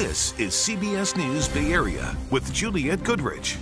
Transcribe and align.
This 0.00 0.32
is 0.38 0.52
CBS 0.54 1.14
News 1.14 1.46
Bay 1.46 1.74
Area 1.74 2.16
with 2.30 2.50
Juliette 2.54 3.04
Goodrich. 3.04 3.58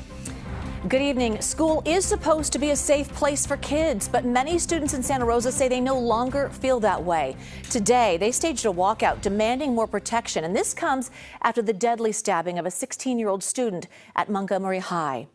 Good 0.87 1.03
evening. 1.03 1.41
School 1.43 1.83
is 1.85 2.05
supposed 2.05 2.53
to 2.53 2.61
be 2.61 2.71
a 2.71 2.77
safe 2.77 3.13
place 3.13 3.45
for 3.45 3.57
kids, 3.57 4.07
but 4.07 4.25
many 4.25 4.57
students 4.61 4.95
in 4.95 5.03
Santa 5.03 5.25
Rosa 5.25 5.51
say 5.51 5.67
they 5.67 5.81
no 5.81 5.99
longer 5.99 6.49
feel 6.51 6.79
that 6.79 7.03
way. 7.03 7.37
Today, 7.71 8.19
they 8.19 8.31
staged 8.31 8.67
a 8.67 8.69
walkout 8.69 9.21
demanding 9.21 9.75
more 9.75 9.89
protection, 9.89 10.45
and 10.45 10.55
this 10.55 10.73
comes 10.75 11.11
after 11.43 11.61
the 11.61 11.73
deadly 11.73 12.13
stabbing 12.13 12.57
of 12.57 12.67
a 12.67 12.71
16 12.71 13.19
year 13.19 13.29
old 13.29 13.43
student 13.43 13.89
at 14.15 14.31
Montgomery 14.31 14.79
High. 14.79 15.27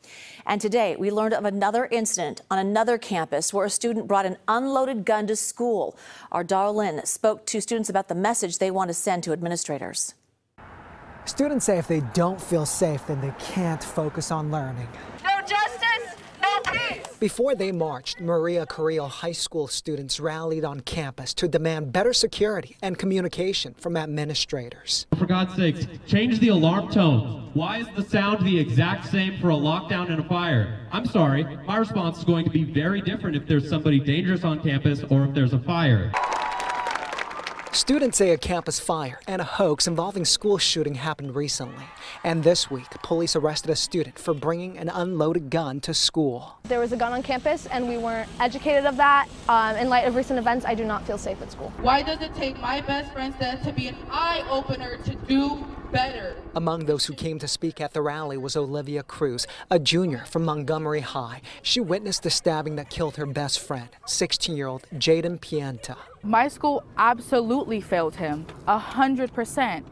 And 0.45 0.61
today, 0.61 0.95
we 0.95 1.11
learned 1.11 1.33
of 1.33 1.43
another 1.43 1.89
incident 1.91 2.39
on 2.49 2.59
another 2.59 2.97
campus 2.97 3.53
where 3.53 3.65
a 3.65 3.69
student 3.69 4.07
brought 4.07 4.25
an 4.25 4.37
unloaded 4.47 5.03
gun 5.03 5.27
to 5.27 5.35
school. 5.35 5.97
Our 6.31 6.45
Da 6.45 6.69
Lin 6.69 7.05
spoke 7.05 7.45
to 7.47 7.59
students 7.59 7.89
about 7.89 8.07
the 8.07 8.15
message 8.15 8.59
they 8.59 8.71
want 8.71 8.87
to 8.87 8.93
send 8.93 9.23
to 9.23 9.33
administrators. 9.33 10.13
Students 11.25 11.65
say 11.65 11.77
if 11.77 11.87
they 11.87 12.01
don't 12.13 12.39
feel 12.39 12.65
safe, 12.65 13.07
then 13.07 13.21
they 13.21 13.33
can't 13.39 13.81
focus 13.81 14.29
on 14.29 14.51
learning. 14.51 14.89
No 15.23 15.39
justice, 15.47 16.17
no 16.41 16.59
peace. 16.65 17.07
Before 17.17 17.55
they 17.55 17.71
marched, 17.71 18.19
Maria 18.19 18.65
Carrillo 18.65 19.07
High 19.07 19.31
School 19.31 19.67
students 19.67 20.19
rallied 20.19 20.65
on 20.65 20.81
campus 20.81 21.33
to 21.35 21.47
demand 21.47 21.93
better 21.93 22.11
security 22.11 22.75
and 22.81 22.97
communication 22.97 23.73
from 23.75 23.95
administrators. 23.95 25.07
For 25.17 25.25
God's 25.25 25.55
sakes, 25.55 25.87
change 26.05 26.39
the 26.39 26.49
alarm 26.49 26.89
tone. 26.89 27.49
Why 27.53 27.77
is 27.77 27.87
the 27.95 28.03
sound 28.03 28.45
the 28.45 28.59
exact 28.59 29.09
same 29.09 29.39
for 29.39 29.49
a 29.49 29.55
lockdown 29.55 30.11
and 30.11 30.19
a 30.19 30.27
fire? 30.27 30.87
I'm 30.91 31.05
sorry, 31.05 31.45
my 31.65 31.77
response 31.77 32.17
is 32.17 32.25
going 32.25 32.43
to 32.43 32.51
be 32.51 32.65
very 32.65 32.99
different 32.99 33.37
if 33.37 33.47
there's 33.47 33.69
somebody 33.69 33.99
dangerous 33.99 34.43
on 34.43 34.61
campus 34.61 35.03
or 35.09 35.23
if 35.23 35.33
there's 35.33 35.53
a 35.53 35.59
fire. 35.59 36.11
Students 37.73 38.19
say 38.19 38.29
a 38.29 38.37
campus 38.37 38.79
fire 38.79 39.19
and 39.27 39.41
a 39.41 39.45
hoax 39.45 39.87
involving 39.87 40.25
school 40.25 40.59
shooting 40.59 40.93
happened 40.93 41.35
recently. 41.35 41.85
And 42.23 42.43
this 42.43 42.69
week, 42.69 42.87
police 43.01 43.35
arrested 43.35 43.71
a 43.71 43.75
student 43.75 44.19
for 44.19 44.35
bringing 44.35 44.77
an 44.77 44.89
unloaded 44.89 45.49
gun 45.49 45.79
to 45.81 45.93
school. 45.95 46.59
There 46.65 46.79
was 46.79 46.91
a 46.91 46.97
gun 46.97 47.13
on 47.13 47.23
campus 47.23 47.65
and 47.65 47.89
we 47.89 47.97
weren't 47.97 48.29
educated 48.39 48.85
of 48.85 48.95
that. 48.97 49.27
Um, 49.49 49.75
in 49.75 49.89
light 49.89 50.05
of 50.05 50.13
recent 50.13 50.37
events, 50.37 50.67
I 50.67 50.75
do 50.75 50.85
not 50.85 51.07
feel 51.07 51.17
safe 51.17 51.41
at 51.41 51.51
school. 51.51 51.73
Why 51.81 52.03
does 52.03 52.21
it 52.21 52.35
take 52.35 52.59
my 52.61 52.79
best 52.81 53.11
friend's 53.11 53.39
death 53.39 53.63
to 53.63 53.73
be 53.73 53.87
an 53.87 53.97
eye 54.11 54.45
opener 54.51 54.97
to 54.97 55.15
do 55.15 55.65
better? 55.93 56.35
Among 56.55 56.85
those 56.85 57.05
who 57.05 57.13
came 57.13 57.39
to 57.39 57.47
speak 57.47 57.79
at 57.79 57.93
the 57.93 58.01
rally 58.01 58.37
was 58.37 58.57
Olivia 58.57 59.03
Cruz, 59.03 59.47
a 59.69 59.79
junior 59.79 60.25
from 60.25 60.43
Montgomery 60.43 60.99
High. 60.99 61.41
She 61.61 61.79
witnessed 61.79 62.23
the 62.23 62.29
stabbing 62.29 62.75
that 62.75 62.89
killed 62.89 63.15
her 63.15 63.25
best 63.25 63.59
friend, 63.59 63.89
16 64.07 64.57
year 64.57 64.67
old 64.67 64.85
Jaden 64.95 65.39
Pienta. 65.39 65.95
My 66.23 66.47
school 66.47 66.83
absolutely 66.97 67.79
failed 67.79 68.15
him, 68.15 68.45
a 68.67 68.77
hundred 68.77 69.33
percent. 69.33 69.85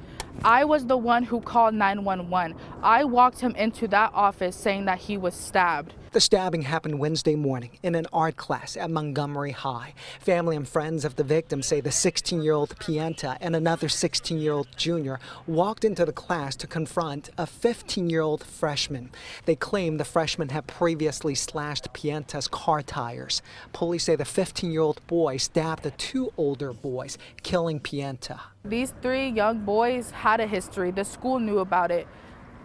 I 0.44 0.66
was 0.66 0.86
the 0.86 0.98
one 0.98 1.24
who 1.24 1.40
called 1.40 1.76
911. 1.76 2.58
I 2.82 3.04
walked 3.04 3.42
him 3.42 3.56
into 3.56 3.88
that 3.90 4.12
office 4.14 4.56
saying 4.56 4.86
that 4.86 5.00
he 5.00 5.18
was 5.18 5.36
stabbed. 5.36 5.94
The 6.14 6.20
stabbing 6.20 6.64
happened 6.64 7.00
Wednesday 7.00 7.36
morning 7.36 7.78
in 7.84 7.96
an 7.96 8.06
art 8.12 8.36
class 8.36 8.76
at 8.76 8.92
Montgomery 8.92 9.52
High. 9.52 9.94
Family 10.20 10.58
and 10.58 10.68
friends 10.68 11.06
of 11.06 11.16
the 11.16 11.24
victim 11.24 11.62
say 11.62 11.80
the 11.80 11.90
16 11.90 12.42
year 12.42 12.52
old 12.52 12.78
Pienta 12.80 13.38
and 13.40 13.56
another 13.56 13.88
16 13.88 14.38
year 14.38 14.52
old 14.52 14.68
junior 14.76 15.22
walked 15.48 15.86
into 15.86 16.04
the 16.04 16.12
class 16.12 16.58
to 16.58 16.68
confront 16.68 17.30
a 17.38 17.48
15 17.48 18.10
year 18.10 18.20
old 18.20 18.44
freshman. 18.44 19.10
They 19.46 19.56
claim 19.56 19.96
the 19.96 20.04
freshman 20.04 20.50
had 20.50 20.68
previously 20.68 21.34
slashed 21.34 21.94
Pienta's 21.94 22.50
car 22.50 22.82
tires. 22.82 23.42
Police 23.72 24.04
say 24.04 24.18
the 24.18 24.26
15 24.26 24.70
year 24.70 24.82
old 24.82 25.00
boy 25.08 25.38
stabbed 25.38 25.84
the 25.84 25.92
two 25.92 26.34
older 26.36 26.74
boys, 26.74 27.18
killing 27.42 27.80
Pienta. 27.80 28.38
These 28.66 28.94
three 29.02 29.30
young 29.30 29.60
boys 29.60 30.12
had 30.12 30.42
a 30.42 30.46
history. 30.46 30.92
The 30.92 31.06
school 31.06 31.40
knew 31.40 31.60
about 31.60 31.90
it. 31.90 32.06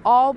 All 0.05 0.37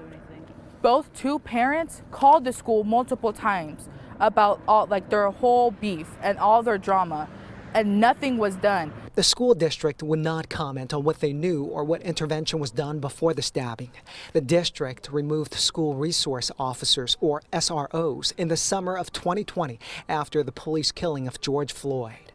both 0.81 1.13
two 1.13 1.39
parents 1.39 2.01
called 2.11 2.45
the 2.45 2.53
school 2.53 2.83
multiple 2.83 3.33
times 3.33 3.89
about 4.19 4.61
all 4.67 4.85
like 4.85 5.09
their 5.09 5.29
whole 5.29 5.71
beef 5.71 6.07
and 6.21 6.37
all 6.37 6.63
their 6.63 6.77
drama 6.77 7.27
and 7.73 7.99
nothing 7.99 8.37
was 8.37 8.55
done. 8.55 8.91
The 9.15 9.23
school 9.23 9.53
district 9.53 10.01
would 10.01 10.19
not 10.19 10.49
comment 10.49 10.93
on 10.93 11.03
what 11.03 11.19
they 11.19 11.33
knew 11.33 11.63
or 11.63 11.83
what 11.83 12.01
intervention 12.01 12.59
was 12.59 12.71
done 12.71 12.99
before 12.99 13.33
the 13.33 13.41
stabbing. 13.41 13.91
The 14.33 14.41
district 14.41 15.09
removed 15.11 15.53
school 15.53 15.95
resource 15.95 16.51
officers, 16.57 17.17
or 17.19 17.41
SROs, 17.51 18.33
in 18.37 18.47
the 18.47 18.57
summer 18.57 18.97
of 18.97 19.11
2020 19.11 19.79
after 20.07 20.41
the 20.43 20.51
police 20.51 20.91
killing 20.91 21.27
of 21.27 21.41
George 21.41 21.73
Floyd. 21.73 22.31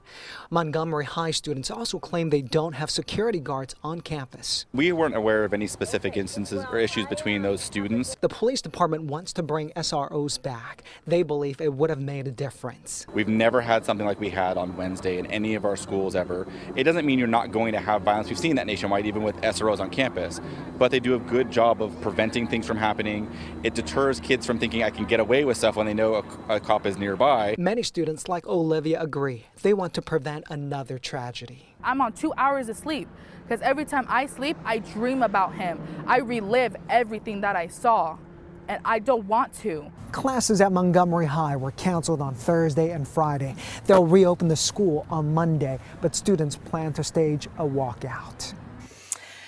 Montgomery 0.51 1.05
High 1.05 1.31
students 1.31 1.71
also 1.71 1.99
claim 1.99 2.31
they 2.31 2.43
don't 2.43 2.75
have 2.75 2.91
security 2.91 3.41
guards 3.41 3.75
on 3.83 4.01
campus. 4.01 4.67
We 4.73 4.93
weren't 4.93 5.17
aware 5.17 5.45
of 5.45 5.53
any 5.53 5.67
specific 5.67 6.17
instances 6.17 6.65
or 6.71 6.79
issues 6.79 7.07
between 7.07 7.43
those 7.43 7.61
students. 7.61 8.17
The 8.21 8.29
police 8.29 8.63
department 8.63 9.05
wants 9.05 9.33
to 9.35 9.43
bring 9.43 9.71
SROs 9.71 10.41
back. 10.41 10.83
They 11.07 11.23
believe 11.23 11.61
it 11.61 11.73
would 11.73 11.91
have 11.91 12.01
made 12.01 12.27
a 12.27 12.31
difference. 12.31 13.07
We've 13.13 13.29
never 13.29 13.61
had 13.61 13.85
something 13.85 14.07
like 14.07 14.21
we 14.21 14.31
had 14.31 14.57
on 14.57 14.77
Wednesday 14.77 15.19
in 15.19 15.27
any 15.27 15.55
of 15.55 15.65
our 15.65 15.77
schools 15.77 16.15
ever. 16.15 16.47
It 16.77 16.85
doesn't 16.85 17.07
mean 17.07 17.19
you're 17.19 17.29
not 17.29 17.53
going 17.53 17.73
to 17.73 17.81
have 17.81 18.03
violence. 18.03 18.29
We've 18.29 18.39
seen 18.39 18.57
that 18.57 18.67
nationwide, 18.67 19.07
even 19.07 19.23
with 19.23 19.37
SROs 19.37 19.81
on 19.81 19.91
campus. 19.91 20.41
But 20.79 20.91
they 20.91 21.01
do 21.01 21.15
a 21.15 21.19
good 21.19 21.51
job 21.51 21.83
of 21.83 21.99
preventing 22.01 22.47
things 22.47 22.67
from 22.67 22.77
happening. 22.77 23.31
It 23.63 23.75
deters 23.75 24.21
kids 24.21 24.47
from 24.47 24.59
thinking 24.59 24.83
I 24.83 24.91
can 24.91 25.05
get 25.05 25.21
away 25.21 25.45
with 25.45 25.57
stuff 25.57 25.77
when 25.77 25.87
they 25.87 25.95
know 25.95 26.17
a, 26.49 26.55
a 26.55 26.61
cop 26.61 26.87
is 26.87 26.99
nearby. 26.99 27.55
Many 27.59 27.83
students, 27.83 28.29
like 28.29 28.47
Olivia, 28.47 29.01
agree. 29.01 29.47
They 29.63 29.75
want 29.75 29.95
to 29.95 30.03
prevent 30.05 30.45
another 30.51 30.99
tragedy. 30.99 31.75
I'm 31.83 32.01
on 32.01 32.13
two 32.13 32.33
hours 32.37 32.69
of 32.69 32.77
sleep 32.77 33.09
because 33.43 33.61
every 33.63 33.85
time 33.85 34.07
I 34.09 34.27
sleep, 34.27 34.57
I 34.65 34.79
dream 34.79 35.23
about 35.23 35.55
him. 35.55 35.81
I 36.07 36.19
relive 36.19 36.77
everything 36.89 37.41
that 37.43 37.57
I 37.57 37.67
saw, 37.67 38.17
and 38.69 38.81
I 38.85 38.99
don't 38.99 39.27
want 39.27 39.53
to. 39.61 39.91
Classes 40.13 40.61
at 40.61 40.73
Montgomery 40.73 41.27
High 41.27 41.57
were 41.57 41.73
canceled 41.73 42.21
on 42.21 42.35
Thursday 42.35 42.91
and 42.91 43.07
Friday. 43.07 43.57
They'll 43.87 44.07
reopen 44.07 44.49
the 44.49 44.57
school 44.57 45.07
on 45.11 45.35
Monday, 45.35 45.79
but 46.01 46.15
students 46.15 46.57
plan 46.57 46.93
to 46.95 47.05
stage 47.05 47.47
a 47.59 47.65
walkout. 47.65 48.55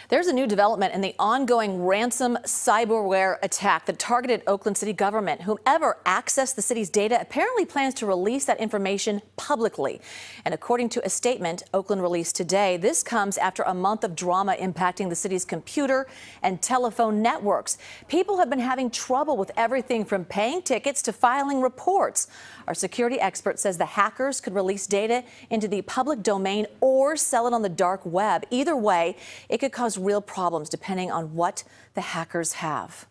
There's 0.09 0.29
a 0.29 0.33
new 0.33 0.47
development 0.47 0.95
in 0.95 1.01
the 1.01 1.17
ongoing 1.19 1.85
ransom 1.85 2.39
cyberware 2.45 3.39
attack 3.43 3.87
that 3.87 3.99
targeted 3.99 4.41
Oakland 4.47 4.77
city 4.77 4.93
government. 4.93 5.43
Whomever 5.43 5.99
accessed 6.07 6.55
the 6.55 6.63
city's 6.63 6.89
data 6.89 7.21
apparently 7.21 7.65
plans 7.65 7.93
to 7.95 8.07
release 8.07 8.45
that 8.45 8.61
information 8.61 9.21
publicly. 9.37 10.01
And 10.45 10.55
according 10.55 10.91
to 10.91 11.05
a 11.05 11.11
statement 11.11 11.65
Oakland 11.75 12.03
released 12.03 12.37
today, 12.37 12.77
this 12.77 13.03
comes 13.03 13.37
after 13.37 13.65
a 13.65 13.75
month 13.75 14.05
of 14.05 14.15
drama 14.15 14.55
impacting 14.55 15.09
the 15.09 15.17
city's 15.17 15.45
computer 15.45 16.07
and 16.41 16.63
telephone 16.63 17.21
networks. 17.21 17.77
People 18.07 18.39
have 18.39 18.49
been 18.49 18.61
having 18.61 18.91
trouble 18.91 19.37
with 19.37 19.51
everything 19.57 20.05
from 20.05 20.25
paying 20.25 20.63
tickets 20.63 21.03
to 21.03 21.13
filing 21.13 21.61
reports. 21.61 22.29
Our 22.69 22.75
security 22.75 23.19
expert 23.19 23.59
says 23.59 23.77
the 23.77 23.87
hackers 23.87 24.41
could 24.41 24.55
release 24.55 24.87
data 24.87 25.25
into 25.51 25.67
the 25.67 25.83
public 25.83 26.23
domain 26.23 26.69
or 26.81 27.17
sell 27.17 27.49
it 27.49 27.53
on 27.53 27.63
the 27.63 27.69
dark 27.69 28.07
web. 28.07 28.45
Either 28.53 28.77
way, 28.77 29.17
it 29.49 29.59
could 29.59 29.73
cause 29.73 29.96
real 29.97 30.21
problems 30.21 30.69
depending 30.69 31.11
on 31.11 31.35
what 31.35 31.65
the 31.95 32.01
hackers 32.01 32.55
have 32.55 33.07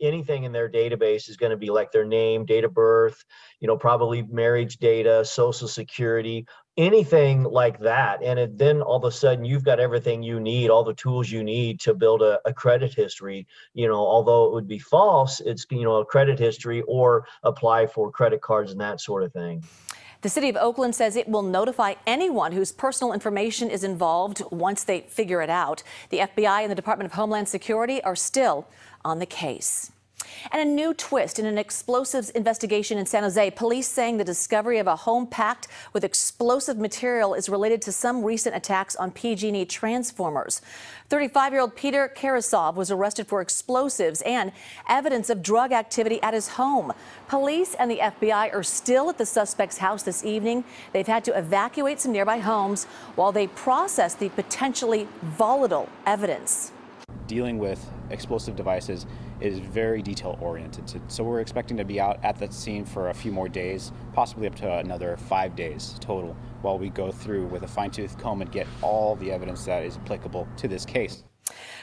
anything 0.00 0.44
in 0.44 0.52
their 0.52 0.68
database 0.68 1.28
is 1.28 1.36
going 1.36 1.50
to 1.50 1.56
be 1.56 1.70
like 1.70 1.92
their 1.92 2.04
name, 2.04 2.44
date 2.44 2.64
of 2.64 2.74
birth, 2.74 3.24
you 3.60 3.66
know, 3.66 3.76
probably 3.76 4.22
marriage 4.22 4.78
data, 4.78 5.24
social 5.24 5.68
security, 5.68 6.46
anything 6.76 7.42
like 7.42 7.78
that. 7.80 8.22
And 8.22 8.38
it, 8.38 8.58
then 8.58 8.82
all 8.82 8.96
of 8.96 9.04
a 9.04 9.12
sudden 9.12 9.44
you've 9.44 9.64
got 9.64 9.80
everything 9.80 10.22
you 10.22 10.40
need, 10.40 10.70
all 10.70 10.84
the 10.84 10.94
tools 10.94 11.30
you 11.30 11.42
need 11.42 11.80
to 11.80 11.94
build 11.94 12.22
a, 12.22 12.40
a 12.44 12.52
credit 12.52 12.94
history. 12.94 13.46
You 13.74 13.88
know, 13.88 13.98
although 13.98 14.46
it 14.46 14.52
would 14.52 14.68
be 14.68 14.78
false, 14.78 15.40
it's, 15.40 15.66
you 15.70 15.84
know, 15.84 15.96
a 15.96 16.04
credit 16.04 16.38
history 16.38 16.82
or 16.86 17.26
apply 17.42 17.86
for 17.86 18.10
credit 18.10 18.40
cards 18.40 18.72
and 18.72 18.80
that 18.80 19.00
sort 19.00 19.22
of 19.22 19.32
thing. 19.32 19.64
The 20.20 20.28
city 20.28 20.48
of 20.48 20.56
Oakland 20.56 20.96
says 20.96 21.14
it 21.14 21.28
will 21.28 21.42
notify 21.42 21.94
anyone 22.04 22.50
whose 22.50 22.72
personal 22.72 23.12
information 23.12 23.70
is 23.70 23.84
involved 23.84 24.42
once 24.50 24.82
they 24.82 25.02
figure 25.02 25.42
it 25.42 25.50
out. 25.50 25.84
The 26.10 26.18
FBI 26.18 26.62
and 26.62 26.70
the 26.70 26.74
Department 26.74 27.06
of 27.06 27.16
Homeland 27.16 27.48
Security 27.48 28.02
are 28.02 28.16
still 28.16 28.66
on 29.04 29.20
the 29.20 29.26
case. 29.26 29.92
And 30.50 30.62
a 30.62 30.64
new 30.64 30.94
twist 30.94 31.38
in 31.38 31.46
an 31.46 31.58
explosives 31.58 32.30
investigation 32.30 32.98
in 32.98 33.06
San 33.06 33.22
Jose. 33.22 33.50
Police 33.52 33.88
saying 33.88 34.16
the 34.16 34.24
discovery 34.24 34.78
of 34.78 34.86
a 34.86 34.96
home 34.96 35.26
packed 35.26 35.68
with 35.92 36.04
explosive 36.04 36.78
material 36.78 37.34
is 37.34 37.48
related 37.48 37.82
to 37.82 37.92
some 37.92 38.22
recent 38.22 38.54
attacks 38.54 38.96
on 38.96 39.10
PG&E 39.10 39.64
transformers. 39.66 40.60
35-year-old 41.10 41.76
Peter 41.76 42.12
Karasev 42.14 42.74
was 42.74 42.90
arrested 42.90 43.26
for 43.26 43.40
explosives 43.40 44.22
and 44.22 44.52
evidence 44.88 45.30
of 45.30 45.42
drug 45.42 45.72
activity 45.72 46.20
at 46.22 46.34
his 46.34 46.48
home. 46.48 46.92
Police 47.28 47.74
and 47.74 47.90
the 47.90 47.98
FBI 47.98 48.54
are 48.54 48.62
still 48.62 49.08
at 49.08 49.18
the 49.18 49.26
suspect's 49.26 49.78
house 49.78 50.02
this 50.02 50.24
evening. 50.24 50.64
They've 50.92 51.06
had 51.06 51.24
to 51.24 51.38
evacuate 51.38 52.00
some 52.00 52.12
nearby 52.12 52.38
homes 52.38 52.84
while 53.14 53.32
they 53.32 53.46
process 53.48 54.14
the 54.14 54.28
potentially 54.30 55.08
volatile 55.22 55.88
evidence. 56.06 56.72
Dealing 57.26 57.58
with 57.58 57.84
explosive 58.10 58.56
devices 58.56 59.06
is 59.40 59.58
very 59.58 60.02
detail 60.02 60.38
oriented. 60.40 61.00
So 61.10 61.24
we're 61.24 61.40
expecting 61.40 61.76
to 61.76 61.84
be 61.84 62.00
out 62.00 62.18
at 62.22 62.38
that 62.38 62.52
scene 62.52 62.84
for 62.84 63.10
a 63.10 63.14
few 63.14 63.32
more 63.32 63.48
days, 63.48 63.92
possibly 64.12 64.46
up 64.46 64.54
to 64.56 64.78
another 64.78 65.16
five 65.16 65.54
days 65.56 65.96
total, 66.00 66.36
while 66.62 66.78
we 66.78 66.90
go 66.90 67.12
through 67.12 67.46
with 67.46 67.62
a 67.62 67.68
fine 67.68 67.90
tooth 67.90 68.18
comb 68.18 68.42
and 68.42 68.50
get 68.50 68.66
all 68.82 69.16
the 69.16 69.30
evidence 69.30 69.64
that 69.64 69.84
is 69.84 69.96
applicable 69.96 70.48
to 70.56 70.68
this 70.68 70.84
case. 70.84 71.24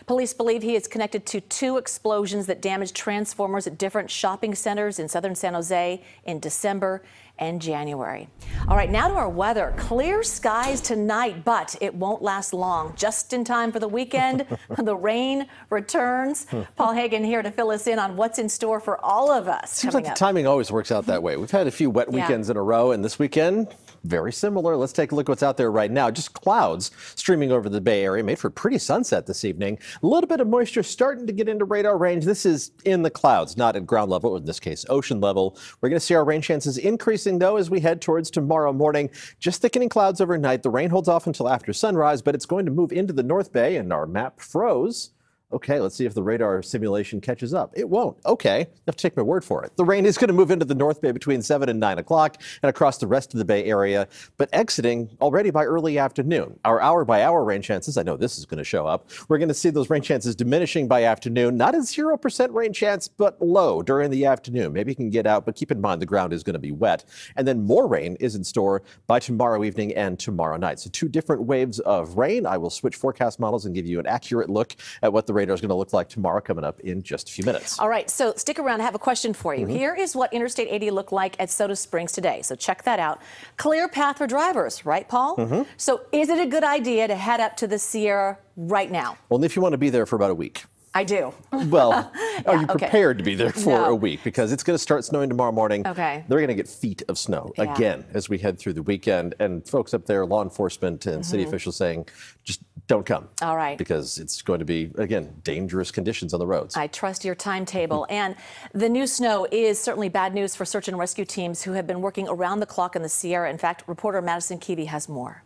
Police 0.06 0.34
believe 0.34 0.62
he 0.62 0.75
is 0.75 0.88
connected 0.88 1.25
to 1.28 1.42
two 1.42 1.78
explosions 1.78 2.46
that 2.46 2.62
damaged 2.62 2.96
transformers 2.96 3.66
at 3.66 3.78
different 3.78 4.12
shopping 4.12 4.54
centers 4.54 5.00
in 5.00 5.10
southern 5.10 5.34
San 5.34 5.54
Jose 5.56 6.04
in 6.25 6.40
December 6.40 7.01
and 7.40 7.62
January. 7.62 8.28
All 8.68 8.76
right, 8.78 8.90
now 8.90 9.08
to 9.08 9.14
our 9.16 9.30
weather. 9.30 9.74
Clear 9.78 10.24
skies 10.24 10.82
tonight, 10.82 11.44
but 11.44 11.76
it 11.82 11.94
won't 11.94 12.22
last 12.22 12.54
long. 12.54 12.94
Just 12.96 13.34
in 13.34 13.44
time 13.44 13.72
for 13.72 13.80
the 13.80 13.88
weekend, 13.88 14.46
the 14.78 14.96
rain 14.96 15.48
returns. 15.70 16.48
Hmm. 16.50 16.62
Paul 16.76 16.94
Heggen 16.94 17.26
here 17.26 17.42
to 17.44 17.52
fill 17.52 17.72
us 17.72 17.88
in 17.88 18.00
on 18.00 18.16
what's 18.16 18.40
in 18.40 18.50
store 18.50 18.80
for 18.80 19.04
all 19.04 19.32
of 19.32 19.48
us. 19.48 19.72
Seems 19.72 19.94
like 19.94 20.06
up. 20.08 20.14
the 20.16 20.20
timing 20.20 20.48
always 20.48 20.72
works 20.72 20.92
out 20.92 21.06
that 21.08 21.22
way. 21.22 21.38
We've 21.38 21.52
had 21.52 21.68
a 21.68 21.72
few 21.72 21.90
wet 21.90 22.08
Yeah. 22.12 22.22
weekends 22.22 22.50
in 22.50 22.58
a 22.58 22.62
row, 22.64 22.92
and 22.92 23.04
this 23.04 23.20
weekend, 23.20 23.68
very 24.04 24.32
similar. 24.32 24.76
Let's 24.78 24.94
take 24.94 25.12
a 25.12 25.16
look 25.16 25.28
what's 25.30 25.42
out 25.44 25.58
there 25.58 25.72
right 25.72 25.90
now. 25.92 26.12
Just 26.12 26.34
clouds 26.34 26.92
streaming 27.16 27.52
over 27.52 27.70
the 27.70 27.82
Bay 27.82 28.04
Area, 28.04 28.24
made 28.24 28.38
for 28.40 28.48
a 28.50 28.52
pretty 28.52 28.78
sunset 28.78 29.26
this 29.26 29.44
evening. 29.44 29.80
A 30.04 30.08
little 30.08 30.28
bit 30.28 30.40
of 30.40 30.48
moisture 30.48 30.84
starting 30.84 31.26
to 31.28 31.34
get 31.34 31.50
into 31.50 31.66
radar 31.66 31.98
range. 31.98 32.24
This 32.24 32.46
is 32.46 32.72
in 32.86 33.02
the 33.02 33.10
clouds, 33.10 33.58
not 33.58 33.76
at 33.76 33.86
ground 33.86 34.12
level, 34.12 34.32
or 34.32 34.38
in 34.38 34.46
this 34.46 34.60
case, 34.60 34.86
ocean 34.90 35.20
level. 35.22 35.58
We're 35.82 35.90
going 35.90 36.00
to 36.00 36.06
see 36.06 36.14
our 36.14 36.24
rain 36.24 36.42
chances 36.42 36.78
increasing, 37.25 37.39
though, 37.39 37.57
as 37.57 37.69
we 37.69 37.80
head 37.80 38.01
towards 38.01 38.30
tomorrow 38.30 38.72
morning. 38.72 39.10
Just 39.39 39.62
thickening 39.62 39.89
clouds 39.89 40.22
overnight. 40.22 40.63
The 40.63 40.69
rain 40.69 40.89
holds 40.89 41.10
off 41.10 41.27
until 41.27 41.50
after 41.50 41.74
sunrise, 41.74 42.22
but 42.22 42.36
it's 42.36 42.45
going 42.45 42.66
to 42.66 42.72
move 42.72 42.92
into 42.92 43.13
the 43.13 43.24
North 43.24 43.51
Bay, 43.51 43.77
and 43.77 43.92
our 43.92 44.06
map 44.06 44.39
froze. 44.39 45.12
Okay, 45.52 45.80
let's 45.80 45.96
see 45.96 46.06
if 46.06 46.16
the 46.16 46.24
radar 46.24 46.64
simulation 46.64 47.22
catches 47.22 47.54
up. 47.54 47.72
It 47.76 47.88
won't. 47.88 48.18
Okay, 48.26 48.62
you 48.62 48.82
have 48.88 48.96
to 48.96 49.02
take 49.02 49.16
my 49.16 49.22
word 49.22 49.44
for 49.46 49.64
it. 49.64 49.78
The 49.78 49.86
rain 49.86 50.06
is 50.06 50.18
going 50.18 50.30
to 50.30 50.34
move 50.34 50.50
into 50.50 50.66
the 50.66 50.74
North 50.74 51.02
Bay 51.02 51.12
between 51.12 51.42
7 51.44 51.70
and 51.70 51.80
9 51.80 52.00
o'clock 52.00 52.42
and 52.64 52.70
across 52.70 52.98
the 52.98 53.06
rest 53.06 53.34
of 53.34 53.38
the 53.38 53.46
Bay 53.46 53.64
Area, 53.66 54.08
but 54.38 54.50
exiting 54.54 55.08
already 55.22 55.52
by 55.52 55.64
early 55.64 56.00
afternoon. 56.00 56.60
Our 56.66 56.82
hour 56.82 57.06
by 57.06 57.22
hour 57.22 57.44
rain 57.44 57.62
chances, 57.62 57.96
I 57.96 58.02
know 58.02 58.18
this 58.18 58.40
is 58.40 58.46
going 58.46 58.58
to 58.58 58.64
show 58.64 58.88
up. 58.88 59.12
We're 59.30 59.38
going 59.38 59.50
to 59.50 59.54
see 59.54 59.70
those 59.70 59.88
rain 59.88 60.02
chances 60.02 60.36
diminishing 60.36 60.88
by 60.88 61.04
afternoon. 61.04 61.58
Not 61.58 61.76
a 61.76 61.80
0% 61.80 62.54
rain 62.54 62.74
chance, 62.74 63.08
but 63.08 63.40
low 63.40 63.84
during 63.84 64.10
the 64.10 64.26
afternoon. 64.26 64.74
Maybe 64.74 64.94
you 64.94 64.96
can 64.96 65.12
get 65.12 65.28
out, 65.28 65.46
but 65.46 65.56
keep 65.56 65.70
in 65.72 65.80
mind 65.80 66.02
the 66.02 66.08
ground 66.08 66.34
is 66.34 66.42
going 66.42 66.54
to 66.54 66.60
be 66.60 66.72
wet. 66.72 67.06
And 67.36 67.48
then 67.48 67.64
more 67.64 67.88
rain 67.88 68.18
is 68.20 68.34
in 68.34 68.44
store 68.44 68.82
by 69.06 69.20
tomorrow 69.20 69.64
evening 69.64 69.94
and 69.94 70.18
tomorrow 70.18 70.58
night. 70.58 70.80
So, 70.80 70.90
two 70.90 71.08
different 71.08 71.44
waves 71.44 71.80
of 71.82 72.18
rain. 72.18 72.48
I 72.48 72.58
will 72.58 72.72
switch 72.72 72.96
forecast 72.96 73.40
models 73.40 73.66
and 73.66 73.76
give 73.76 73.86
you 73.86 74.00
an 74.00 74.08
accurate 74.08 74.50
look 74.50 74.76
at 75.04 75.14
what 75.14 75.28
the 75.28 75.35
radar 75.36 75.54
is 75.54 75.62
going 75.62 75.70
to 75.70 75.76
look 75.76 75.94
like 75.94 76.10
tomorrow 76.10 76.42
coming 76.42 76.64
up 76.64 76.80
in 76.80 77.04
just 77.04 77.30
a 77.30 77.32
few 77.32 77.44
minutes. 77.46 77.78
All 77.80 77.90
right, 77.90 78.10
so 78.10 78.34
stick 78.36 78.58
around. 78.58 78.82
I 78.82 78.86
have 78.86 78.96
a 78.96 79.00
question 79.00 79.34
for 79.34 79.54
you. 79.54 79.68
Mhm. 79.68 79.72
Here 79.72 79.94
is 79.94 80.16
what 80.16 80.34
Interstate 80.34 80.68
80 80.72 80.90
looked 80.92 81.12
like 81.12 81.36
at 81.40 81.50
Soda 81.52 81.76
Springs 81.76 82.12
today. 82.14 82.42
So 82.42 82.56
check 82.56 82.84
that 82.84 83.00
out. 83.00 83.22
Clear 83.58 83.88
path 83.88 84.18
for 84.18 84.26
drivers, 84.26 84.86
right, 84.86 85.08
Paul? 85.08 85.36
Mhm. 85.38 85.68
So 85.78 86.02
is 86.12 86.30
it 86.30 86.40
a 86.40 86.46
good 86.48 86.64
idea 86.64 87.08
to 87.08 87.16
head 87.16 87.40
up 87.42 87.56
to 87.58 87.68
the 87.68 87.78
Sierra 87.78 88.38
right 88.58 88.90
now? 88.92 89.18
Only 89.30 89.46
if 89.46 89.56
you 89.56 89.62
want 89.62 89.74
to 89.74 89.78
be 89.78 89.90
there 89.90 90.06
for 90.06 90.16
about 90.16 90.32
a 90.32 90.36
week. 90.36 90.64
I 90.98 91.04
do. 91.04 91.34
Well, 91.52 91.92
are 92.46 92.54
Yeah, 92.54 92.54
you 92.62 92.64
okay. 92.70 92.78
prepared 92.78 93.18
to 93.18 93.24
be 93.26 93.36
there 93.36 93.50
for 93.52 93.72
No. 93.72 93.86
a 93.88 93.96
week? 93.96 94.24
Because 94.24 94.54
it's 94.54 94.64
going 94.64 94.76
to 94.76 94.82
start 94.82 95.04
snowing 95.04 95.28
tomorrow 95.28 95.52
morning. 95.52 95.86
Okay. 95.86 96.24
They're 96.30 96.38
going 96.40 96.48
to 96.48 96.56
get 96.56 96.70
feet 96.70 97.04
of 97.10 97.18
snow 97.18 97.52
Yeah. 97.58 97.74
again 97.74 98.06
as 98.14 98.30
we 98.30 98.38
head 98.38 98.58
through 98.58 98.74
the 98.74 98.82
weekend. 98.82 99.36
And 99.42 99.68
folks 99.68 99.94
up 99.94 100.06
there, 100.06 100.26
law 100.26 100.42
enforcement 100.42 101.06
and 101.06 101.26
city 101.26 101.44
Mhm. 101.44 101.48
officials 101.50 101.76
saying, 101.76 102.06
just 102.46 102.62
don't 102.88 103.06
come. 103.06 103.28
All 103.42 103.56
right. 103.56 103.78
Because 103.78 104.18
it's 104.18 104.42
going 104.42 104.60
to 104.60 104.66
be, 104.66 104.92
again, 104.98 105.34
dangerous 105.44 105.92
conditions 105.92 106.34
on 106.34 106.40
the 106.40 106.48
roads. 106.48 106.78
I 106.78 106.88
trust 106.88 107.26
your 107.26 107.36
timetable. 107.36 108.06
And 108.10 108.36
the 108.74 108.90
new 108.90 109.08
snow 109.08 109.48
is 109.52 109.80
certainly 109.80 110.10
bad 110.10 110.34
news 110.34 110.56
for 110.56 110.66
search 110.66 110.88
and 110.88 110.98
rescue 110.98 111.26
teams 111.26 111.64
who 111.64 111.72
have 111.74 111.88
been 111.88 112.02
working 112.02 112.28
around 112.28 112.60
the 112.60 112.66
clock 112.66 112.96
in 112.96 113.02
the 113.02 113.10
Sierra. 113.10 113.50
In 113.50 113.58
fact, 113.58 113.84
reporter 113.88 114.22
Madison 114.22 114.60
Keevy 114.60 114.88
has 114.88 115.10
more. 115.10 115.44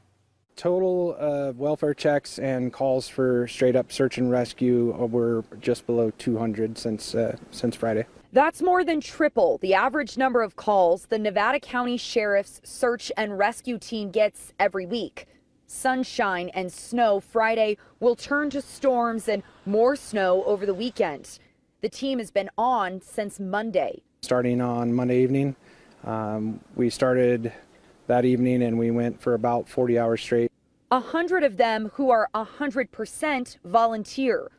Total 0.58 1.16
uh, 1.18 1.54
welfare 1.56 1.94
checks 1.94 2.38
and 2.38 2.74
calls 2.74 3.08
for 3.08 3.48
straight 3.48 3.78
up 3.78 3.94
search 3.94 4.18
and 4.18 4.30
rescue 4.30 4.92
were 5.06 5.46
just 5.62 5.86
below 5.86 6.12
200 6.18 6.78
since 6.78 7.16
uh, 7.16 7.38
since 7.52 7.78
Friday. 7.78 8.06
That's 8.34 8.62
more 8.62 8.84
than 8.84 9.00
triple 9.00 9.58
the 9.60 9.74
average 9.74 10.18
number 10.18 10.42
of 10.42 10.58
calls 10.58 11.06
the 11.06 11.18
Nevada 11.18 11.62
County 11.62 11.96
Sheriff's 11.96 12.60
search 12.66 13.10
and 13.16 13.38
rescue 13.38 13.78
team 13.78 14.12
gets 14.12 14.52
every 14.60 14.86
week. 14.86 15.28
Sunshine 15.70 16.50
and 16.56 16.74
snow 16.74 17.20
Friday 17.20 17.78
will 18.00 18.16
turn 18.16 18.50
to 18.50 18.62
storms 18.62 19.28
and 19.28 19.44
more 19.68 19.96
snow 19.96 20.44
over 20.46 20.66
the 20.66 20.74
weekend. 20.74 21.38
The 21.82 21.90
team 21.90 22.18
has 22.18 22.32
been 22.32 22.50
on 22.58 23.02
since 23.02 23.40
Monday. 23.40 24.02
Starting 24.24 24.62
on 24.62 24.92
Monday 24.92 25.22
evening, 25.22 25.56
um, 26.06 26.60
we 26.76 26.90
started 26.90 27.54
that 28.08 28.26
evening 28.26 28.64
and 28.64 28.80
we 28.80 28.90
went 28.90 29.22
for 29.22 29.36
about 29.36 29.70
40 29.70 30.00
hours 30.00 30.22
straight. 30.22 30.52
A 30.90 31.00
hundred 31.00 31.44
of 31.44 31.58
them 31.58 31.92
who 31.94 32.10
are 32.10 32.30
a 32.34 32.44
hundred 32.44 32.92
percent 32.92 33.60
volunteer. 33.64 34.50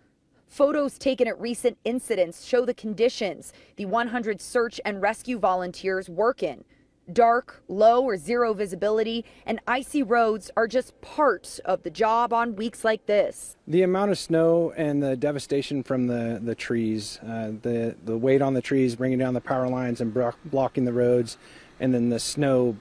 Photos 0.47 0.97
taken 0.97 1.27
at 1.27 1.39
recent 1.41 1.77
incidents 1.85 2.45
show 2.45 2.65
the 2.65 2.75
conditions 2.75 3.53
the 3.75 3.85
100 3.85 4.41
search 4.41 4.81
and 4.85 5.03
rescue 5.03 5.41
volunteers 5.41 6.09
work 6.09 6.45
in. 6.45 6.65
Dark, 7.13 7.63
low, 7.69 8.03
or 8.03 8.17
zero 8.17 8.55
visibility, 8.55 9.25
and 9.47 9.61
icy 9.67 10.03
roads 10.03 10.51
are 10.57 10.69
just 10.69 10.99
part 11.01 11.59
of 11.65 11.83
the 11.83 11.91
job 11.91 12.33
on 12.33 12.57
weeks 12.57 12.85
like 12.85 13.07
this. 13.07 13.57
The 13.67 13.83
amount 13.83 14.11
of 14.11 14.19
snow 14.19 14.73
and 14.77 15.03
the 15.03 15.17
devastation 15.17 15.83
from 15.83 16.07
the, 16.07 16.41
the 16.43 16.55
trees, 16.55 17.19
uh, 17.23 17.53
the, 17.63 17.97
the 18.05 18.17
weight 18.17 18.43
on 18.43 18.55
the 18.55 18.63
trees 18.63 18.97
bringing 18.97 19.19
down 19.19 19.35
the 19.35 19.41
power 19.41 19.69
lines 19.69 20.01
and 20.01 20.13
bro- 20.13 20.35
blocking 20.45 20.85
the 20.85 20.93
roads, 20.93 21.37
and 21.79 21.95
then 21.95 22.11
the 22.11 22.21
snow 22.21 22.77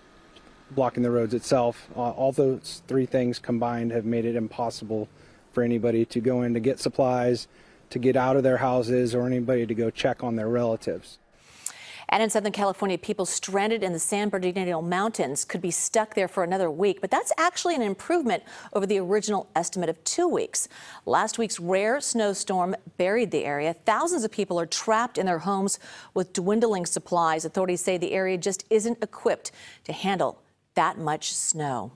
blocking 0.71 1.03
the 1.03 1.11
roads 1.11 1.33
itself, 1.33 1.87
uh, 1.95 2.11
all 2.11 2.31
those 2.31 2.83
three 2.87 3.05
things 3.05 3.39
combined 3.39 3.91
have 3.91 4.05
made 4.05 4.25
it 4.25 4.35
impossible 4.35 5.07
for 5.51 5.63
anybody 5.63 6.05
to 6.05 6.19
go 6.19 6.43
in 6.43 6.53
to 6.53 6.59
get 6.59 6.79
supplies, 6.79 7.47
to 7.89 7.97
get 7.97 8.15
out 8.15 8.35
of 8.35 8.43
their 8.43 8.57
houses, 8.57 9.15
or 9.15 9.25
anybody 9.25 9.65
to 9.65 9.73
go 9.73 9.89
check 9.89 10.23
on 10.23 10.35
their 10.35 10.47
relatives. 10.47 11.17
And 12.11 12.23
in 12.23 12.29
Southern 12.31 12.51
California, 12.51 12.97
people 12.97 13.25
stranded 13.27 13.83
in 13.83 13.93
the 13.93 13.99
San 13.99 14.29
Bernardino 14.29 14.81
Mountains 14.81 15.45
could 15.45 15.61
be 15.61 15.69
stuck 15.69 16.15
there 16.15 16.27
for 16.27 16.43
another 16.43 16.71
week, 16.71 17.01
but 17.01 17.11
that's 17.11 17.31
actually 17.37 17.75
an 17.75 17.83
improvement 17.83 18.43
over 18.73 18.87
the 18.87 18.97
original 18.97 19.47
estimate 19.55 19.89
of 19.89 20.03
two 20.03 20.27
weeks. 20.27 20.67
Last 21.05 21.37
week's 21.37 21.59
rare 21.59 22.01
snowstorm 22.01 22.75
buried 22.97 23.29
the 23.29 23.45
area. 23.45 23.73
Thousands 23.73 24.23
of 24.23 24.31
people 24.31 24.59
are 24.59 24.65
trapped 24.65 25.19
in 25.19 25.27
their 25.27 25.39
homes 25.39 25.77
with 26.15 26.33
dwindling 26.33 26.87
supplies. 26.87 27.45
Authorities 27.45 27.81
say 27.81 27.97
the 27.97 28.11
area 28.11 28.39
just 28.39 28.65
isn't 28.71 29.03
equipped 29.03 29.51
to 29.83 29.93
handle 29.93 30.41
that 30.73 30.97
much 30.97 31.31
snow. 31.31 31.91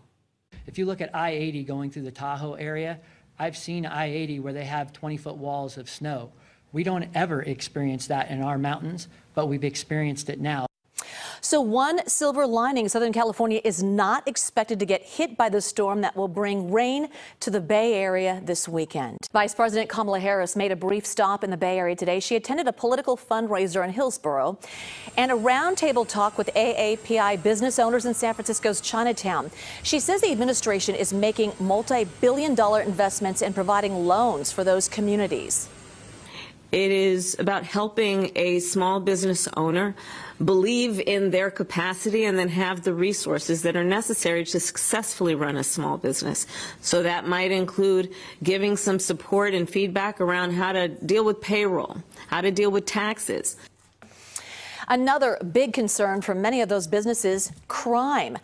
If 0.68 0.77
you 0.77 0.86
look 0.86 1.01
at 1.01 1.13
I-80 1.15 1.65
going 1.65 1.89
through 1.89 2.04
the 2.04 2.12
Tahoe 2.12 2.54
area, 2.54 3.00
I've 3.39 3.57
seen 3.57 3.83
I-80 3.83 4.42
where 4.42 4.54
they 4.54 4.65
have 4.65 4.94
20-foot 4.94 5.38
walls 5.38 5.77
of 5.77 5.89
snow. 5.89 6.32
We 6.74 6.84
don't 6.84 7.08
ever 7.13 7.44
experience 7.44 8.08
that 8.08 8.30
in 8.32 8.42
our 8.42 8.58
mountains, 8.58 9.08
but 9.36 9.46
we've 9.46 9.63
experienced 9.63 10.30
it 10.30 10.42
now. 10.42 10.65
So, 11.39 11.60
one 11.60 12.08
silver 12.08 12.48
lining 12.48 12.88
Southern 12.88 13.12
California 13.12 13.60
is 13.65 13.84
not 13.84 14.27
expected 14.30 14.80
to 14.80 14.86
get 14.86 15.03
hit 15.03 15.38
by 15.38 15.50
the 15.50 15.60
storm 15.60 16.00
that 16.01 16.15
will 16.15 16.30
bring 16.30 16.72
rain 16.72 17.10
to 17.42 17.51
the 17.51 17.60
Bay 17.60 17.96
Area 17.96 18.42
this 18.46 18.68
weekend. 18.68 19.18
Vice 19.34 19.53
President 19.53 19.89
Kamala 19.89 20.22
Harris 20.22 20.56
made 20.56 20.72
a 20.72 20.75
brief 20.75 21.06
stop 21.06 21.44
in 21.44 21.51
the 21.51 21.58
Bay 21.58 21.77
Area 21.77 21.98
today. 21.98 22.22
She 22.22 22.38
attended 22.38 22.68
a 22.68 22.74
political 22.74 23.18
fundraiser 23.18 23.84
in 23.84 23.92
Hillsborough 23.92 24.58
and 25.18 25.32
a 25.32 25.36
roundtable 25.36 26.08
talk 26.08 26.38
with 26.38 26.50
AAPI 26.56 27.44
business 27.44 27.77
owners 27.77 28.06
in 28.06 28.13
San 28.13 28.34
Francisco's 28.34 28.80
Chinatown. 28.80 29.51
She 29.84 30.00
says 30.00 30.22
the 30.22 30.32
administration 30.32 30.96
is 30.96 31.13
making 31.13 31.51
multi 31.60 32.06
billion 32.22 32.56
dollar 32.56 32.82
investments 32.82 33.42
and 33.42 33.53
providing 33.53 34.08
loans 34.08 34.51
for 34.51 34.63
those 34.63 34.88
communities. 34.88 35.68
It 36.74 36.89
is 36.89 37.36
about 37.38 37.65
helping 37.65 38.32
a 38.36 38.60
small 38.60 39.00
business 39.00 39.48
owner 39.56 39.96
believe 40.44 41.00
in 41.00 41.30
their 41.30 41.51
capacity 41.51 42.25
and 42.25 42.36
then 42.36 42.50
have 42.50 42.82
the 42.82 42.96
resources 42.96 43.62
that 43.62 43.75
are 43.75 43.84
necessary 43.84 44.44
to 44.46 44.60
successfully 44.60 45.36
run 45.36 45.56
a 45.56 45.63
small 45.63 46.00
business. 46.00 46.48
So 46.82 47.03
that 47.03 47.27
might 47.27 47.51
include 47.51 48.12
giving 48.42 48.75
some 48.75 48.98
support 48.98 49.53
and 49.53 49.70
feedback 49.70 50.20
around 50.20 50.53
how 50.53 50.72
to 50.72 50.88
deal 50.88 51.24
with 51.24 51.42
payroll, 51.42 51.98
how 52.25 52.42
to 52.42 52.50
deal 52.50 52.72
with 52.72 52.88
taxes, 52.88 53.56
Another 54.88 55.38
big 55.51 55.74
concern 55.74 56.22
for 56.22 56.36
many 56.36 56.62
of 56.62 56.70
those 56.70 56.88
businesses 56.88 57.51
crime. 57.68 58.38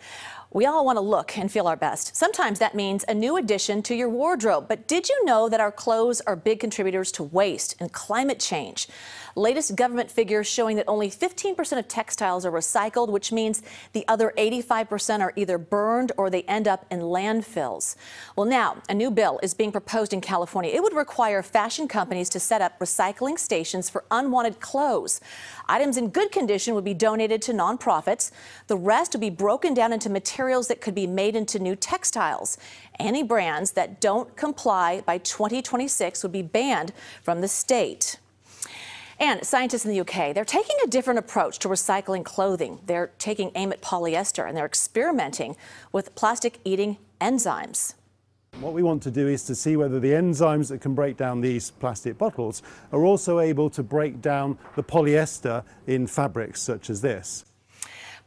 We 0.52 0.66
all 0.66 0.84
want 0.84 0.96
to 0.96 1.00
look 1.00 1.38
and 1.38 1.50
feel 1.50 1.68
our 1.68 1.76
best. 1.76 2.16
Sometimes 2.16 2.58
that 2.58 2.74
means 2.74 3.04
a 3.06 3.14
new 3.14 3.36
addition 3.36 3.84
to 3.84 3.94
your 3.94 4.08
wardrobe. 4.08 4.66
But 4.66 4.88
did 4.88 5.08
you 5.08 5.24
know 5.24 5.48
that 5.48 5.60
our 5.60 5.70
clothes 5.70 6.20
are 6.22 6.34
big 6.34 6.58
contributors 6.58 7.12
to 7.12 7.22
waste 7.22 7.76
and 7.78 7.92
climate 7.92 8.40
change? 8.40 8.88
Latest 9.36 9.76
government 9.76 10.10
figures 10.10 10.48
showing 10.48 10.74
that 10.74 10.88
only 10.88 11.08
15% 11.08 11.78
of 11.78 11.86
textiles 11.86 12.44
are 12.44 12.50
recycled, 12.50 13.10
which 13.10 13.30
means 13.30 13.62
the 13.92 14.04
other 14.08 14.34
85% 14.36 15.20
are 15.20 15.32
either 15.36 15.56
burned 15.56 16.10
or 16.16 16.30
they 16.30 16.42
end 16.42 16.66
up 16.66 16.84
in 16.90 16.98
landfills. 16.98 17.94
Well, 18.34 18.46
now 18.46 18.78
a 18.88 18.94
new 18.94 19.12
bill 19.12 19.38
is 19.44 19.54
being 19.54 19.70
proposed 19.70 20.12
in 20.12 20.20
California. 20.20 20.72
It 20.74 20.82
would 20.82 20.96
require 20.96 21.44
fashion 21.44 21.86
companies 21.86 22.28
to 22.30 22.40
set 22.40 22.60
up 22.60 22.76
recycling 22.80 23.38
stations 23.38 23.88
for 23.88 24.02
unwanted 24.10 24.58
clothes. 24.58 25.20
Items 25.68 25.96
in 25.96 26.08
good 26.08 26.32
condition 26.32 26.74
would 26.74 26.84
be 26.84 26.92
donated 26.92 27.40
to 27.42 27.52
nonprofits. 27.52 28.32
The 28.66 28.76
rest 28.76 29.12
would 29.12 29.20
be 29.20 29.30
broken 29.30 29.74
down 29.74 29.92
into 29.92 30.10
materials 30.10 30.39
materials 30.40 30.68
that 30.68 30.80
could 30.80 30.94
be 30.94 31.06
made 31.06 31.36
into 31.36 31.58
new 31.58 31.76
textiles. 31.76 32.56
Any 32.98 33.22
brands 33.22 33.72
that 33.72 34.00
don't 34.00 34.34
comply 34.36 35.02
by 35.02 35.18
2026 35.18 36.22
would 36.22 36.32
be 36.32 36.40
banned 36.40 36.94
from 37.22 37.42
the 37.42 37.48
state. 37.48 38.18
And 39.18 39.44
scientists 39.44 39.84
in 39.84 39.90
the 39.90 40.00
UK, 40.00 40.34
they're 40.34 40.46
taking 40.46 40.76
a 40.82 40.86
different 40.86 41.18
approach 41.18 41.58
to 41.58 41.68
recycling 41.68 42.24
clothing. 42.24 42.78
They're 42.86 43.10
taking 43.18 43.50
aim 43.54 43.70
at 43.70 43.82
polyester 43.82 44.48
and 44.48 44.56
they're 44.56 44.64
experimenting 44.64 45.56
with 45.92 46.14
plastic 46.14 46.58
eating 46.64 46.96
enzymes. 47.20 47.92
What 48.60 48.72
we 48.72 48.82
want 48.82 49.02
to 49.02 49.10
do 49.10 49.28
is 49.28 49.44
to 49.44 49.54
see 49.54 49.76
whether 49.76 50.00
the 50.00 50.12
enzymes 50.12 50.70
that 50.70 50.80
can 50.80 50.94
break 50.94 51.18
down 51.18 51.42
these 51.42 51.70
plastic 51.70 52.16
bottles 52.16 52.62
are 52.92 53.04
also 53.04 53.40
able 53.40 53.68
to 53.68 53.82
break 53.82 54.22
down 54.22 54.56
the 54.74 54.82
polyester 54.82 55.64
in 55.86 56.06
fabrics 56.06 56.62
such 56.62 56.88
as 56.88 57.02
this. 57.02 57.44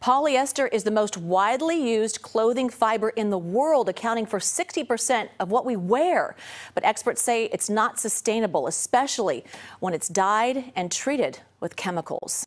Polyester 0.03 0.67
is 0.73 0.83
the 0.83 0.91
most 0.91 1.15
widely 1.15 1.77
used 1.77 2.21
clothing 2.21 2.69
fiber 2.69 3.11
in 3.11 3.29
the 3.29 3.37
world, 3.37 3.87
accounting 3.87 4.25
for 4.25 4.37
60% 4.37 5.29
of 5.39 5.49
what 5.49 5.65
we 5.65 5.77
wear. 5.77 6.35
But 6.75 6.83
experts 6.83 7.21
say 7.21 7.45
it's 7.53 7.69
not 7.69 8.01
sustainable, 8.01 8.67
especially 8.67 9.45
when 9.79 9.93
it's 9.93 10.09
dyed 10.09 10.73
and 10.75 10.91
treated 10.91 11.39
with 11.61 11.77
chemicals. 11.77 12.43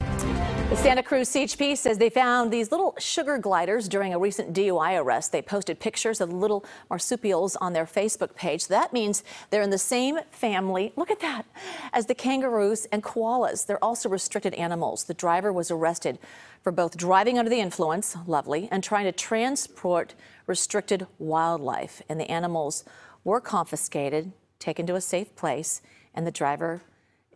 The 0.69 0.77
Santa 0.77 1.05
Cruz 1.05 1.31
CHP 1.31 1.77
says 1.77 1.97
they 1.97 2.11
found 2.11 2.53
these 2.53 2.73
little 2.73 2.97
sugar 2.99 3.39
gliders 3.39 3.89
during 3.89 4.13
a 4.13 4.19
recent 4.19 4.53
DUI 4.53 5.01
arrest. 5.01 5.31
They 5.31 5.41
posted 5.41 5.79
pictures 5.79 6.21
of 6.21 6.33
little 6.33 6.65
marsupials 6.91 7.55
on 7.55 7.73
their 7.73 7.85
Facebook 7.85 8.35
page. 8.35 8.67
That 8.67 8.93
means 8.93 9.23
they're 9.51 9.63
in 9.63 9.71
the 9.71 9.79
same 9.79 10.19
family, 10.33 10.93
look 10.97 11.13
at 11.13 11.21
that, 11.21 11.47
as 11.93 12.07
the 12.07 12.17
kangaroos 12.17 12.85
and 12.87 13.05
koalas. 13.05 13.65
They're 13.65 13.83
also 13.83 14.09
restricted 14.09 14.55
animals. 14.55 15.05
The 15.05 15.15
driver 15.15 15.53
was 15.53 15.71
arrested 15.71 16.19
for 16.65 16.73
both 16.73 16.97
driving 16.97 17.39
under 17.39 17.49
the 17.49 17.61
influence, 17.61 18.17
lovely, 18.27 18.69
and 18.73 18.83
trying 18.83 19.05
to 19.05 19.13
transport 19.13 20.17
restricted 20.49 21.07
wildlife. 21.21 22.03
And 22.09 22.19
the 22.19 22.29
animals 22.29 22.85
were 23.23 23.41
confiscated, 23.41 24.33
taken 24.59 24.85
to 24.89 24.97
a 24.97 25.01
safe 25.01 25.37
place, 25.37 25.81
and 26.13 26.27
the 26.27 26.33
driver 26.33 26.83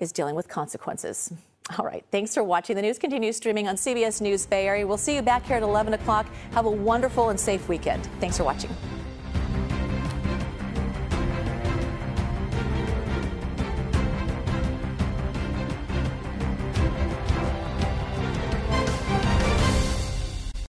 is 0.01 0.11
dealing 0.11 0.35
with 0.35 0.49
consequences. 0.49 1.33
All 1.79 1.85
right. 1.85 2.05
Thanks 2.11 2.35
for 2.35 2.43
watching. 2.43 2.77
The 2.77 2.83
news 2.83 2.99
continues 2.99 3.37
streaming 3.37 3.69
on 3.69 3.77
CBS 3.77 4.21
News 4.21 4.47
Bay 4.47 4.67
Area. 4.67 4.87
We'll 4.87 4.99
see 4.99 5.15
you 5.15 5.23
back 5.23 5.45
here 5.45 5.57
at 5.57 5.63
11 5.63 5.95
o'clock. 5.95 6.27
Have 6.53 6.67
a 6.67 6.71
wonderful 6.71 7.31
and 7.31 7.39
safe 7.39 7.69
weekend. 7.69 8.09
Thanks 8.21 8.37
for 8.37 8.45
watching. 8.45 8.71